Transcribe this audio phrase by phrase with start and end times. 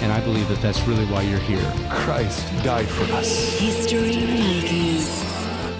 [0.00, 1.62] And I believe that that's really why you're here.
[1.90, 3.58] Christ died for us.
[3.58, 5.22] History Makers.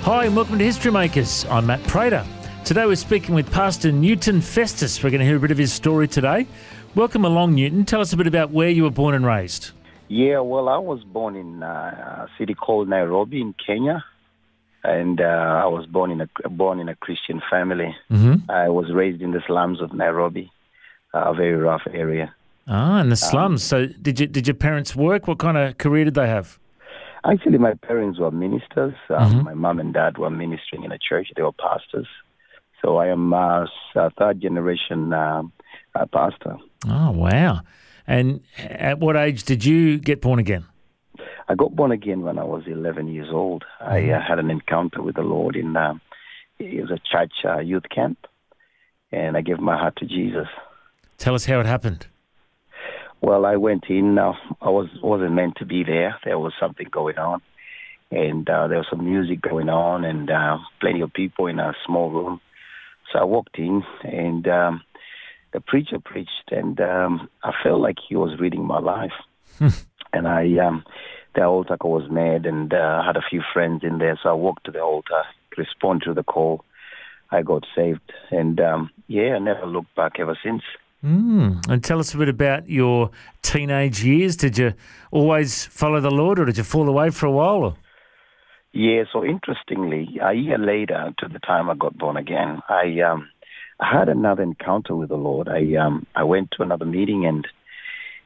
[0.02, 1.46] Hi, and welcome to History Makers.
[1.46, 2.26] I'm Matt Prater.
[2.66, 5.02] Today we're speaking with Pastor Newton Festus.
[5.02, 6.46] We're going to hear a bit of his story today.
[6.94, 7.86] Welcome along, Newton.
[7.86, 9.70] Tell us a bit about where you were born and raised.
[10.08, 14.04] Yeah, well, I was born in uh, a city called Nairobi in Kenya,
[14.84, 15.24] and uh,
[15.64, 17.96] I was born in a born in a Christian family.
[18.10, 18.50] Mm-hmm.
[18.50, 20.52] I was raised in the slums of Nairobi,
[21.14, 22.34] a very rough area.
[22.72, 23.64] Ah, in the slums.
[23.64, 25.26] so did you did your parents work?
[25.26, 26.58] What kind of career did they have?
[27.24, 28.94] Actually, my parents were ministers.
[29.10, 29.44] Um, Mhm.
[29.44, 31.28] My mom and dad were ministering in a church.
[31.36, 32.06] They were pastors.
[32.80, 35.52] So I am uh, a third generation um
[35.96, 36.56] uh, pastor.
[36.88, 37.60] Oh, wow.
[38.06, 40.64] And at what age did you get born again?
[41.48, 43.64] I got born again when I was 11 years old.
[43.80, 45.94] I uh, had an encounter with the Lord in uh,
[46.60, 48.18] it was a church uh, youth camp,
[49.10, 50.46] and I gave my heart to Jesus.
[51.18, 52.06] Tell us how it happened.
[53.22, 54.18] Well, I went in.
[54.18, 56.18] Uh, I was wasn't meant to be there.
[56.24, 57.42] There was something going on,
[58.10, 61.74] and uh, there was some music going on, and uh, plenty of people in a
[61.86, 62.40] small room.
[63.12, 64.82] So I walked in, and um,
[65.52, 69.12] the preacher preached, and um, I felt like he was reading my life.
[70.12, 70.84] and I, um,
[71.34, 74.18] the altar call was made, and uh, I had a few friends in there.
[74.22, 75.22] So I walked to the altar,
[75.58, 76.64] responded to the call.
[77.30, 80.62] I got saved, and um, yeah, I never looked back ever since.
[81.04, 81.66] Mm.
[81.68, 83.10] And tell us a bit about your
[83.42, 84.36] teenage years.
[84.36, 84.74] Did you
[85.10, 87.64] always follow the Lord, or did you fall away for a while?
[87.64, 87.76] Or?
[88.72, 93.28] Yeah, so interestingly, a year later to the time I got born again, I um
[93.80, 95.48] had another encounter with the Lord.
[95.48, 97.48] I um I went to another meeting and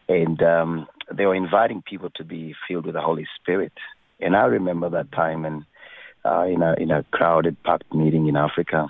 [0.09, 3.73] and um they were inviting people to be filled with the Holy Spirit.
[4.21, 5.65] And I remember that time and
[6.25, 8.89] uh in a in a crowded packed meeting in Africa.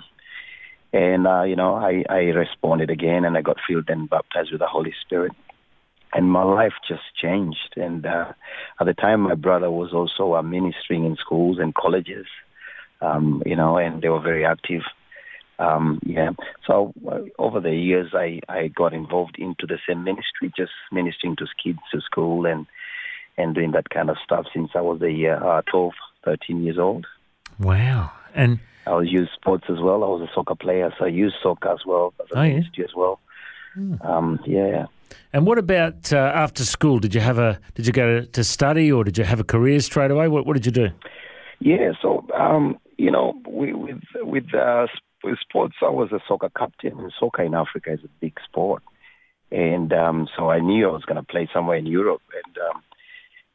[0.95, 4.61] And uh, you know, I, I responded again and I got filled and baptized with
[4.61, 5.33] the Holy Spirit
[6.15, 7.73] and my life just changed.
[7.75, 8.31] And uh,
[8.79, 12.25] at the time, my brother was also uh, ministering in schools and colleges,
[13.01, 14.83] um, you know, and they were very active.
[15.59, 16.31] Um, yeah.
[16.65, 21.35] So uh, over the years, I, I got involved into the same ministry, just ministering
[21.37, 22.65] to kids to school and
[23.37, 25.91] and doing that kind of stuff since I was a uh, 12,
[26.23, 27.05] 13 years old.
[27.59, 28.13] Wow.
[28.33, 30.03] And I was used sports as well.
[30.03, 32.83] I was a soccer player, so I used soccer as well as a Oh, yeah.
[32.83, 33.19] as well.
[34.01, 34.85] Um, yeah.
[35.33, 36.99] and what about uh, after school?
[36.99, 39.43] Did you have a did you go to, to study, or did you have a
[39.43, 40.29] career straight away?
[40.29, 40.89] What what did you do?
[41.59, 44.87] Yeah, so um, you know, we, with with uh,
[45.25, 46.97] with sports, I was a soccer captain.
[46.99, 48.81] And soccer in Africa is a big sport,
[49.51, 52.21] and um, so I knew I was going to play somewhere in Europe.
[52.45, 52.81] And um,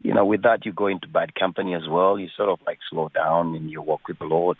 [0.02, 2.18] you know, with that, you go into bad company as well.
[2.18, 4.58] You sort of like slow down and you walk with the Lord.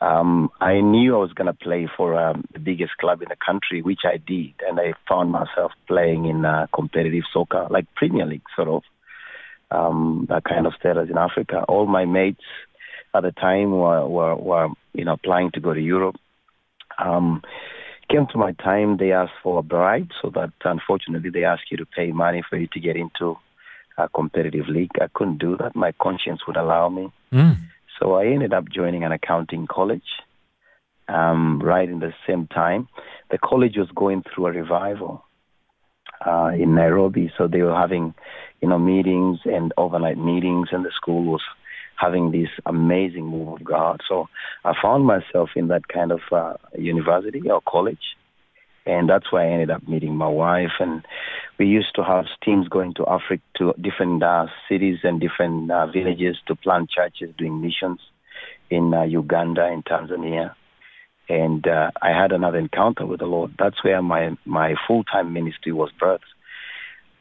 [0.00, 3.36] Um, I knew I was going to play for um, the biggest club in the
[3.36, 8.26] country, which I did, and I found myself playing in uh, competitive soccer, like Premier
[8.26, 8.82] League, sort of
[9.70, 11.64] um, that kind of status in Africa.
[11.66, 12.44] All my mates
[13.14, 16.16] at the time were, were, were you know, applying to go to Europe.
[16.98, 17.42] Um,
[18.10, 21.78] came to my time, they asked for a bribe, so that unfortunately they asked you
[21.78, 23.36] to pay money for you to get into
[23.98, 24.90] a competitive league.
[25.00, 25.74] I couldn't do that.
[25.74, 27.10] My conscience would allow me.
[27.32, 27.56] Mm.
[27.98, 30.02] So I ended up joining an accounting college
[31.08, 32.88] um, right in the same time.
[33.30, 35.24] The college was going through a revival
[36.24, 38.14] uh, in Nairobi, so they were having,
[38.60, 41.42] you know, meetings and overnight meetings, and the school was
[41.98, 44.00] having this amazing move of God.
[44.08, 44.28] So
[44.64, 48.16] I found myself in that kind of uh, university or college,
[48.86, 50.72] and that's where I ended up meeting my wife.
[50.78, 51.04] And
[51.58, 55.86] we used to have teams going to Africa, to different uh, cities and different uh,
[55.86, 58.00] villages to plant churches, doing missions
[58.70, 60.54] in uh, Uganda, and Tanzania.
[61.28, 63.54] And uh, I had another encounter with the Lord.
[63.58, 66.20] That's where my, my full-time ministry was birthed.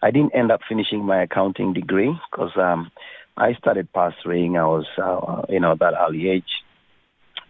[0.02, 2.92] I didn't end up finishing my accounting degree because um,
[3.36, 4.60] I started pastoring.
[4.60, 6.44] I was, uh, you know, that early age.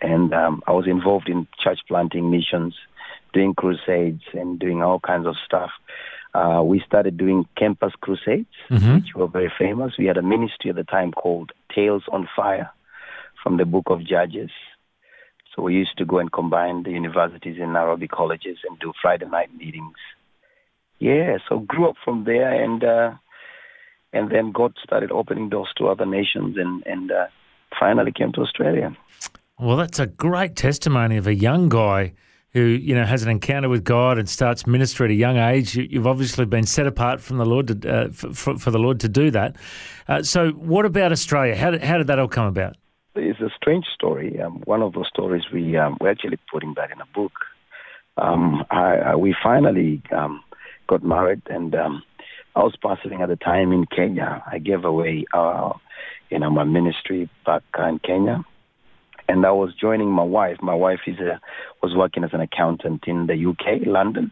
[0.02, 2.76] And um, I was involved in church planting missions,
[3.36, 5.72] doing crusades and doing all kinds of stuff.
[6.40, 8.96] Uh, we started doing campus crusades, Mhm.
[8.96, 9.98] which were very famous.
[9.98, 12.70] We had a ministry at the time called Tails on Fire
[13.42, 14.52] from the book of Judges.
[15.52, 19.28] So we used to go and combine the universities in Nairobi colleges and do Friday
[19.38, 20.00] night meetings.
[21.00, 23.12] Yeah, so grew up from there and uh,
[24.16, 27.28] and then God started opening doors to other nations, and and uh,
[27.82, 28.88] finally came to Australia.
[29.66, 32.02] Well, that's a great testimony of a young guy
[32.56, 35.76] who you know has an encounter with God and starts ministry at a young age.
[35.76, 39.02] You, have obviously been set apart from the Lord to, uh, for, for, the Lord
[39.02, 39.58] to do that.
[40.08, 41.56] Uh, so, what about Australia?
[41.56, 42.78] How did, how did that all come about?
[43.16, 44.42] It's a strange story.
[44.42, 47.34] Um, one of those stories we um, we're actually putting that in a book.
[48.18, 50.42] Um, I, I, we finally um,
[50.88, 52.04] got married, and um,
[52.56, 54.42] I was pastoring at the time in Kenya.
[54.50, 55.74] I gave away, uh,
[56.30, 58.46] you know, my ministry back in Kenya,
[59.28, 60.58] and I was joining my wife.
[60.62, 61.40] My wife is a,
[61.82, 64.32] was working as an accountant in the UK, London.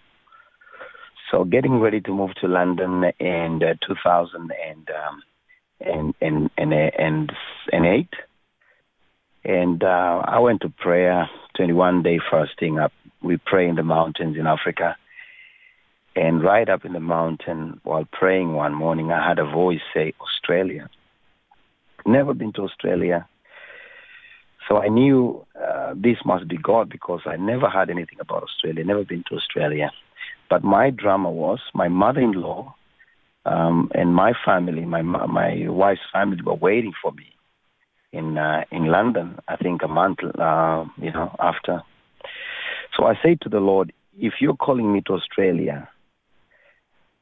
[1.31, 5.23] So getting ready to move to London in uh, 2000 and um,
[5.79, 7.31] and and and and,
[7.71, 8.13] and eight.
[9.43, 12.79] And uh, I went to prayer, 21 day fasting.
[12.79, 14.95] Up, we pray in the mountains in Africa.
[16.15, 20.13] And right up in the mountain, while praying one morning, I had a voice say,
[20.21, 20.87] Australia.
[22.05, 23.27] Never been to Australia.
[24.67, 28.83] So I knew uh, this must be God because I never heard anything about Australia,
[28.83, 29.91] never been to Australia.
[30.49, 32.73] But my drama was my mother-in-law
[33.45, 37.33] um, and my family, my my wife's family, were waiting for me
[38.11, 39.39] in uh, in London.
[39.47, 41.81] I think a month, uh, you know, after.
[42.95, 45.89] So I say to the Lord, if you're calling me to Australia,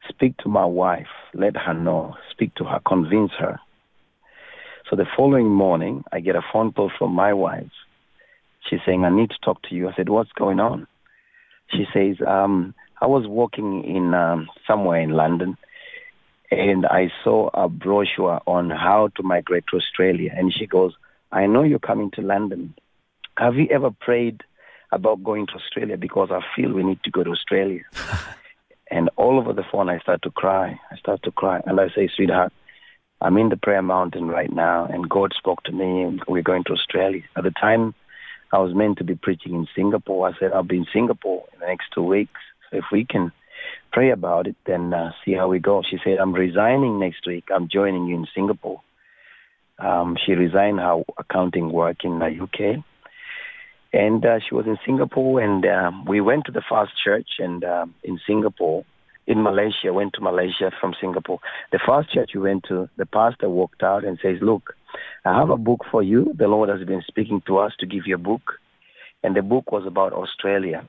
[0.09, 3.59] speak to my wife, let her know, speak to her, convince her.
[4.91, 7.71] So the following morning, I get a phone call from my wife.
[8.69, 9.87] She's saying, I need to talk to you.
[9.87, 10.85] I said, what's going on?
[11.69, 15.57] She says, um, I was walking in um, somewhere in London
[16.51, 20.33] and I saw a brochure on how to migrate to Australia.
[20.35, 20.91] And she goes,
[21.31, 22.73] I know you're coming to London.
[23.37, 24.41] Have you ever prayed
[24.91, 25.95] about going to Australia?
[25.95, 27.83] Because I feel we need to go to Australia.
[28.91, 30.77] and all over the phone, I start to cry.
[30.91, 31.61] I start to cry.
[31.65, 32.51] And I say, sweetheart,
[33.21, 36.63] I'm in the prayer mountain right now, and God spoke to me, and we're going
[36.65, 37.21] to Australia.
[37.37, 37.93] At the time,
[38.51, 40.27] I was meant to be preaching in Singapore.
[40.27, 42.39] I said, I'll be in Singapore in the next two weeks.
[42.69, 43.31] So if we can
[43.91, 45.83] pray about it, then uh, see how we go.
[45.87, 47.45] She said, I'm resigning next week.
[47.53, 48.81] I'm joining you in Singapore.
[49.77, 52.83] Um, she resigned her accounting work in the UK.
[53.93, 57.63] And uh, she was in Singapore, and uh, we went to the first church and
[57.63, 58.83] uh, in Singapore,
[59.31, 61.39] in Malaysia, went to Malaysia from Singapore.
[61.71, 64.75] The first church we went to, the pastor walked out and says, look,
[65.23, 66.33] I have a book for you.
[66.37, 68.59] The Lord has been speaking to us to give you a book.
[69.23, 70.85] And the book was about Australia.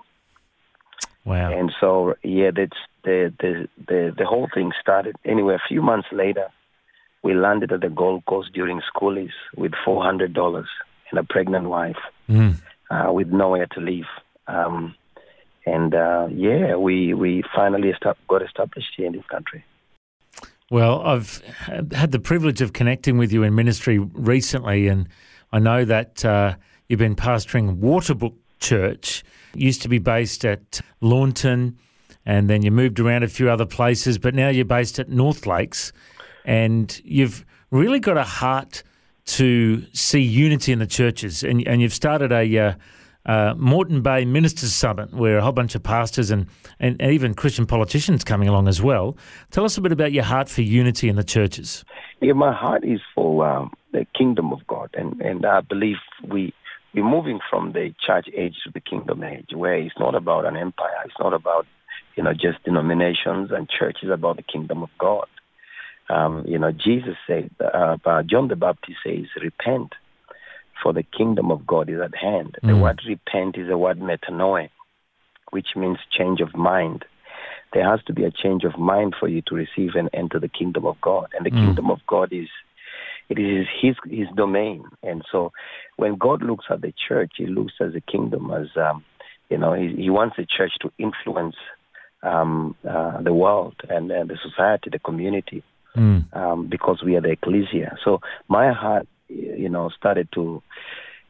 [1.24, 1.52] Wow.
[1.56, 5.14] And so, yeah, that's the, the, the, the whole thing started.
[5.24, 6.48] Anyway, a few months later,
[7.22, 10.64] we landed at the Gold Coast during schoolies with $400
[11.10, 12.60] and a pregnant wife mm.
[12.90, 14.06] uh, with nowhere to live.
[14.48, 14.96] Um,
[15.66, 17.92] and uh, yeah, we, we finally
[18.28, 19.64] got established here in this country.
[20.70, 21.42] Well, I've
[21.92, 25.08] had the privilege of connecting with you in ministry recently, and
[25.52, 26.54] I know that uh,
[26.88, 29.22] you've been pastoring Waterbrook Church
[29.54, 31.78] It used to be based at Lawnton,
[32.24, 35.46] and then you moved around a few other places, but now you're based at North
[35.46, 35.92] Lakes,
[36.44, 38.82] and you've really got a heart
[39.24, 42.74] to see unity in the churches, and, and you've started a uh,
[43.26, 46.46] uh, Moreton Bay Ministers Summit, where a whole bunch of pastors and,
[46.80, 49.16] and even Christian politicians coming along as well.
[49.50, 51.84] Tell us a bit about your heart for unity in the churches.
[52.20, 55.96] Yeah, my heart is for um, the kingdom of God, and, and I believe
[56.28, 56.52] we
[56.94, 60.56] we're moving from the church age to the kingdom age, where it's not about an
[60.56, 60.90] empire.
[61.06, 61.66] It's not about,
[62.16, 65.26] you know, just denominations and churches about the kingdom of God.
[66.10, 69.94] Um, you know, Jesus said, uh, John the Baptist says, repent,
[70.82, 72.56] for the kingdom of God is at hand.
[72.62, 72.68] Mm.
[72.68, 74.68] The word repent is the word metanoia,
[75.50, 77.04] which means change of mind.
[77.72, 80.48] There has to be a change of mind for you to receive and enter the
[80.48, 81.28] kingdom of God.
[81.34, 81.64] And the mm.
[81.64, 82.48] kingdom of God is
[83.28, 84.84] it is his his domain.
[85.02, 85.52] And so
[85.96, 89.04] when God looks at the church, he looks at the kingdom as um,
[89.52, 91.56] you know, he, he wants the church to influence
[92.22, 95.62] um, uh, the world and, and the society, the community,
[95.94, 96.34] mm.
[96.34, 97.98] um, because we are the ecclesia.
[98.02, 100.62] So my heart, you know, started to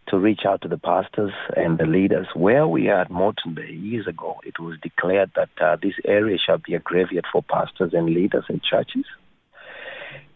[0.08, 2.26] to reach out to the pastors and the leaders.
[2.34, 6.38] Where we are at Moreton Bay years ago, it was declared that uh, this area
[6.44, 9.04] shall be a graveyard for pastors and leaders and churches.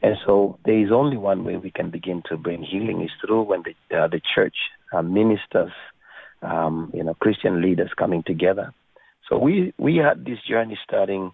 [0.03, 3.43] And so there is only one way we can begin to bring healing is through
[3.43, 4.55] when the, uh, the church
[4.93, 5.73] uh, ministers,
[6.43, 8.73] um, you know, Christian leaders coming together.
[9.29, 11.33] So we, we had this journey starting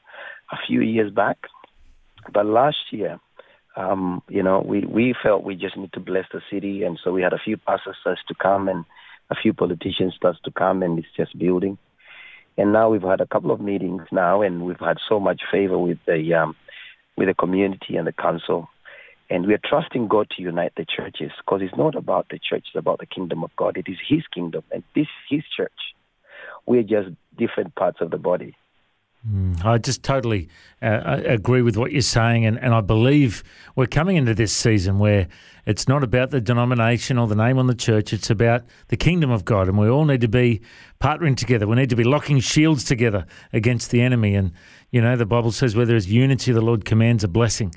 [0.50, 1.38] a few years back.
[2.32, 3.20] But last year,
[3.76, 6.82] um, you know, we, we felt we just need to bless the city.
[6.82, 7.96] And so we had a few pastors
[8.28, 8.84] to come and
[9.30, 11.78] a few politicians to come and it's just building.
[12.58, 15.78] And now we've had a couple of meetings now and we've had so much favor
[15.78, 16.54] with the um,
[17.16, 18.68] with the community and the council.
[19.30, 22.66] And we are trusting God to unite the churches because it's not about the church,
[22.68, 23.78] it's about the kingdom of God.
[23.78, 25.72] It is His kingdom and this is His church.
[26.66, 28.54] We're just different parts of the body.
[29.28, 30.48] Mm, I just totally
[30.80, 33.44] uh, agree with what you're saying, and, and I believe
[33.76, 35.28] we're coming into this season where
[35.64, 39.30] it's not about the denomination or the name on the church, it's about the kingdom
[39.30, 40.60] of God, and we all need to be
[41.00, 41.68] partnering together.
[41.68, 44.34] We need to be locking shields together against the enemy.
[44.34, 44.52] And,
[44.90, 47.72] you know, the Bible says where there is unity, the Lord commands a blessing.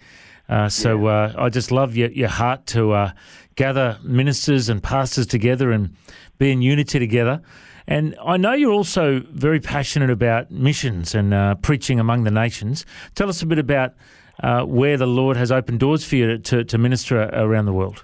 [0.50, 3.12] Uh, so uh, I just love your, your heart to uh,
[3.56, 5.96] gather ministers and pastors together and
[6.40, 7.42] be in unity together.
[7.88, 12.86] And I know you're also very passionate about missions and uh, preaching among the nations.
[13.14, 13.94] Tell us a bit about
[14.42, 18.04] uh, where the Lord has opened doors for you to, to minister around the world.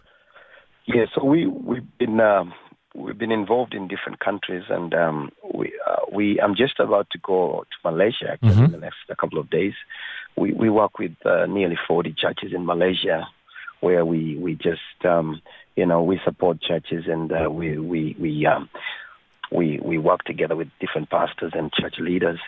[0.86, 2.54] Yeah, so we we've been um,
[2.96, 7.20] we've been involved in different countries, and um, we uh, we I'm just about to
[7.20, 8.66] go to Malaysia actually Mhm.
[8.66, 9.74] in the next couple of days.
[10.36, 13.28] We we work with uh, nearly 40 churches in Malaysia,
[13.80, 15.42] where we we just um,
[15.76, 18.68] you know we support churches and uh, we we we um,
[19.52, 22.40] we we work together with different pastors and church leaders.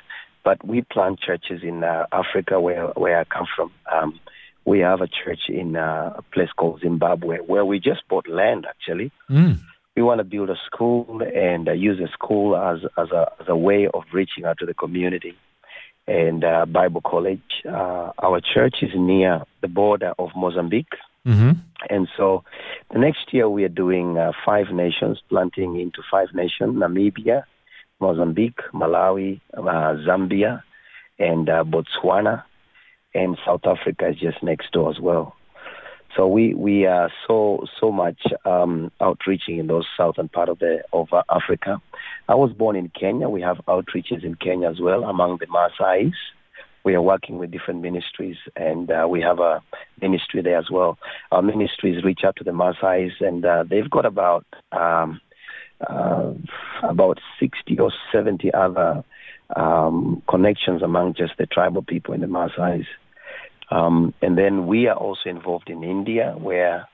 [0.43, 3.71] But we plant churches in uh, Africa, where where I come from.
[3.91, 4.19] Um,
[4.65, 8.65] we have a church in uh, a place called Zimbabwe, where we just bought land
[8.65, 9.59] actually Mm.
[9.95, 13.47] we want to build a school and uh, use a school as as a as
[13.47, 15.35] a way of reaching out to the community.
[16.07, 21.51] And uh, Bible College, uh, our church is near the border of Mozambique, hmm
[21.89, 22.43] and so
[22.91, 27.43] the next year we are doing uh, five nations, planting into five nations: Namibia,
[27.99, 29.61] Mozambique, Malawi, uh,
[30.05, 30.61] Zambia,
[31.19, 32.43] and uh, Botswana,
[33.13, 35.35] and South Africa is just next door as well.
[36.15, 40.83] So we we are so so much um, outreaching in those southern part of the
[40.93, 41.81] of uh, Africa.
[42.29, 43.29] I was born in Kenya.
[43.29, 46.13] We have outreaches in Kenya as well among the Maasais.
[46.83, 49.61] We are working with different ministries, and uh, we have a
[50.01, 50.97] ministry there as well.
[51.31, 55.21] Our ministries reach out to the Maasais, and uh, they've got about um,
[55.87, 56.33] uh,
[56.83, 59.03] about sixty or seventy other
[59.55, 62.85] um, connections among just the tribal people in the Maasais.
[63.71, 66.87] Um, and then we are also involved in India, where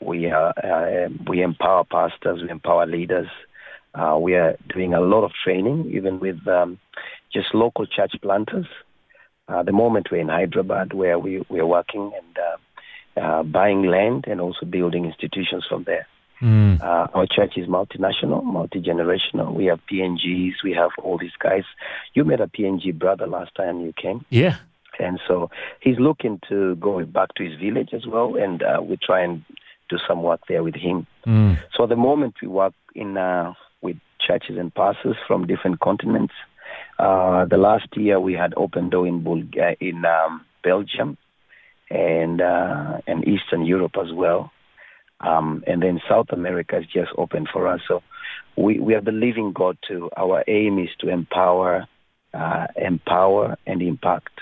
[0.00, 3.28] we are uh, we empower pastors, we empower leaders.
[3.94, 6.78] Uh, we are doing a lot of training, even with um,
[7.32, 8.66] just local church planters.
[9.48, 13.84] Uh, the moment we're in Hyderabad, where we we are working and uh, uh, buying
[13.84, 16.06] land and also building institutions from there.
[16.40, 16.80] Mm.
[16.82, 19.52] Uh, our church is multinational, multi generational.
[19.54, 21.64] We have PNGs, we have all these guys.
[22.14, 24.24] You met a PNG brother last time you came.
[24.30, 24.56] Yeah.
[24.98, 28.96] And so he's looking to go back to his village as well, and uh, we
[28.96, 29.44] try and
[29.88, 31.06] do some work there with him.
[31.26, 31.58] Mm.
[31.76, 36.34] So at the moment we work in uh, with churches and pastors from different continents.
[36.98, 41.16] Uh, the last year we had open door in Bul- uh, in um, Belgium
[41.90, 44.52] and uh, and Eastern Europe as well.
[45.20, 47.80] Um, and then South America is just open for us.
[47.88, 48.02] So
[48.56, 50.10] we, we are believing God to.
[50.16, 51.86] Our aim is to empower,
[52.32, 54.32] uh, empower and impact.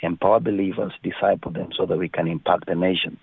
[0.00, 3.18] Empower believers, disciple them so that we can impact the nations.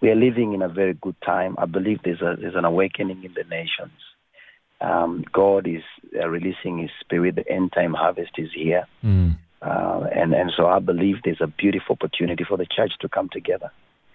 [0.00, 1.56] We are living in a very good time.
[1.58, 3.92] I believe there's, a, there's an awakening in the nations.
[4.80, 5.82] Um, God is
[6.20, 7.34] uh, releasing His Spirit.
[7.36, 8.86] The end time harvest is here.
[9.04, 9.36] Mm.
[9.60, 13.28] Uh, and, and so I believe there's a beautiful opportunity for the church to come
[13.30, 13.70] together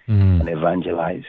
[0.08, 0.42] Mm.
[0.42, 1.24] and evangelize.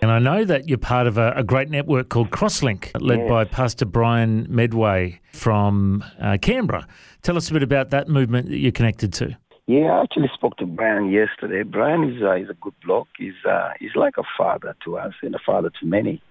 [0.00, 3.28] And I know that you're part of a, a great network called Crosslink, led Yes.
[3.28, 6.86] by Pastor Brian Medway from uh, Canberra.
[7.22, 9.36] Tell us a bit about that movement that you're connected to.
[9.66, 11.62] Yeah, I actually spoke to Brian yesterday.
[11.62, 13.08] Brian is uh, is a good bloke.
[13.18, 16.22] He's uh, he's like a father to us and a father to many.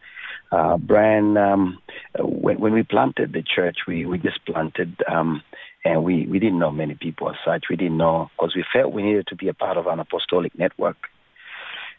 [0.53, 1.79] Uh, Brian, um,
[2.19, 5.41] when when we planted the church, we we just planted, um,
[5.83, 7.65] and we we didn't know many people as such.
[7.71, 10.57] We didn't know because we felt we needed to be a part of an apostolic
[10.57, 10.97] network.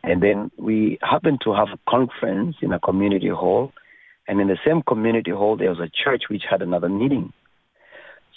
[0.05, 3.73] And then we happened to have a conference in a community hall,
[4.29, 7.33] and in the same community hall there was a church which had another meeting.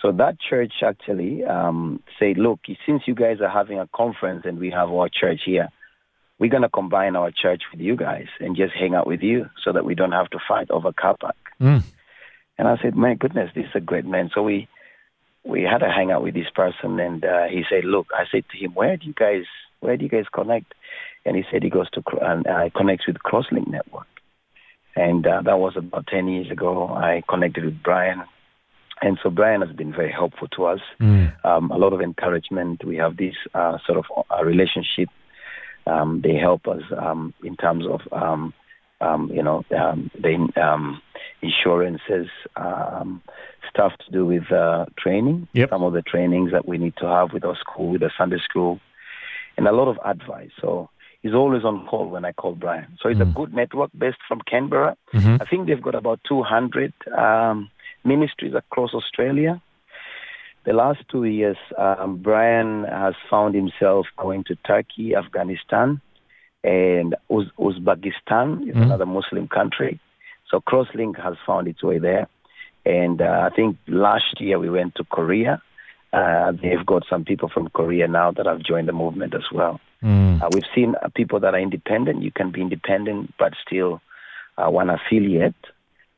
[0.01, 4.57] So that church actually um, said, look, since you guys are having a conference and
[4.57, 5.69] we have our church here,
[6.39, 9.49] we're going to combine our church with you guys and just hang out with you
[9.63, 11.35] so that we don't have to fight over car park.
[11.59, 11.83] Mm.
[12.57, 14.29] And I said, my goodness, this is a great man.
[14.33, 14.67] So we
[15.43, 18.57] we had a hangout with this person, and uh, he said, look, I said to
[18.57, 19.45] him, where do you guys
[19.79, 20.73] where do you guys connect?
[21.25, 24.07] And he said he goes to and uh, connects with Crosslink Network.
[24.95, 26.87] And uh, that was about 10 years ago.
[26.89, 28.23] I connected with Brian.
[29.01, 30.79] And so Brian has been very helpful to us.
[30.99, 31.33] Mm.
[31.45, 32.83] Um, a lot of encouragement.
[32.83, 35.09] We have this uh, sort of uh, relationship.
[35.87, 38.53] Um, they help us um, in terms of, um,
[38.99, 41.01] um, you know, um, the um,
[41.41, 43.21] insurances, um,
[43.69, 45.47] stuff to do with uh, training.
[45.53, 45.69] Yep.
[45.69, 48.39] Some of the trainings that we need to have with our school, with the Sunday
[48.43, 48.79] school.
[49.57, 50.51] and a lot of advice.
[50.61, 50.89] So
[51.21, 52.97] he's always on call when I call Brian.
[53.01, 54.95] So it's a good network based from Canberra.
[55.13, 55.41] Mhm.
[55.41, 57.69] I think they've got about 200 um,
[58.03, 59.59] ministries across Australia.
[60.67, 66.01] The last two years, um, Brian has found himself going to Turkey, Afghanistan,
[66.61, 68.81] and Uz- Uzbekistan is Mhm.
[68.87, 69.97] another Muslim country.
[70.49, 72.27] So Crosslink has found its way there.
[72.85, 75.61] And uh, I think last year we went to Korea.
[76.11, 79.79] Uh, they've got some people from Korea now that have joined the movement as well.
[80.03, 80.41] Mm.
[80.41, 82.23] Uh, we've seen uh, people that are independent.
[82.23, 84.01] You can be independent, but still
[84.57, 85.55] uh, one affiliate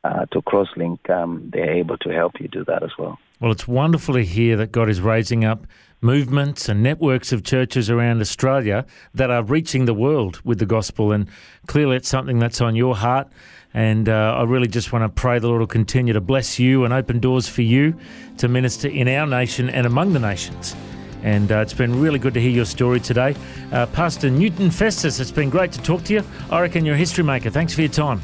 [0.03, 1.09] uh, to Crosslink.
[1.09, 3.19] Um, they're able to help you do that as well.
[3.39, 5.65] Well, it's wonderful to hear that God is raising up
[6.01, 11.11] movements and networks of churches around Australia that are reaching the world with the gospel.
[11.11, 11.27] And
[11.67, 13.27] clearly, it's something that's on your heart.
[13.73, 16.85] And uh, I really just want to pray the Lord will continue to bless you
[16.85, 17.95] and open doors for you
[18.37, 20.75] to minister in our nation and among the nations.
[21.21, 23.35] And uh, it's been really good to hear your story today.
[23.71, 26.23] Uh, Pastor Newton Festus, it's been great to talk to you.
[26.49, 27.49] I reckon you're a history maker.
[27.49, 28.21] Thanks for your time.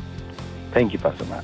[0.72, 1.44] Thank you, Pastor Matt.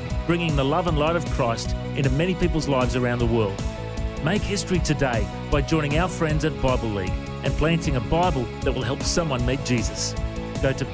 [0.27, 3.61] bringing the love and light of Christ into many people's lives around the world.
[4.23, 8.71] Make history today by joining our friends at Bible League and planting a Bible that
[8.71, 10.13] will help someone meet Jesus.
[10.61, 10.85] Go to